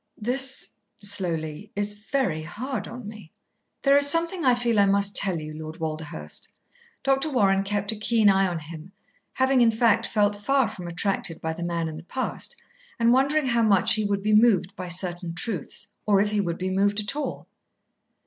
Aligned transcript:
"This," 0.17 0.67
slowly, 1.03 1.71
"is 1.75 1.99
very 2.11 2.41
hard 2.41 2.87
on 2.87 3.07
me." 3.07 3.31
"There 3.83 3.95
is 3.95 4.07
something 4.09 4.43
I 4.43 4.55
feel 4.55 4.79
I 4.79 4.87
must 4.87 5.15
tell 5.15 5.39
you, 5.39 5.53
Lord 5.53 5.77
Walderhurst." 5.79 6.59
Dr. 7.03 7.29
Warren 7.29 7.61
kept 7.63 7.91
a 7.91 7.95
keen 7.95 8.27
eye 8.27 8.47
on 8.47 8.57
him, 8.57 8.93
having, 9.33 9.61
in 9.61 9.69
fact, 9.69 10.07
felt 10.07 10.35
far 10.35 10.69
from 10.71 10.87
attracted 10.87 11.39
by 11.39 11.53
the 11.53 11.61
man 11.61 11.87
in 11.87 11.97
the 11.97 12.03
past, 12.03 12.55
and 12.97 13.13
wondering 13.13 13.45
how 13.45 13.61
much 13.61 13.93
he 13.93 14.03
would 14.03 14.23
be 14.23 14.33
moved 14.33 14.75
by 14.75 14.87
certain 14.89 15.35
truths, 15.35 15.89
or 16.07 16.19
if 16.19 16.31
he 16.31 16.41
would 16.41 16.57
be 16.57 16.71
moved 16.71 16.99
at 16.99 17.15
all. 17.15 17.47